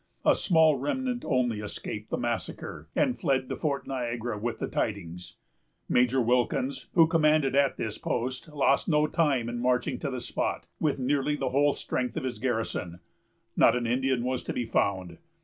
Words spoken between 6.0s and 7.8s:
Wilkins, who commanded at